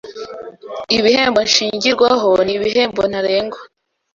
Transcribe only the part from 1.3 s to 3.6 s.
nshingirwaho n ibihembo ntarengwa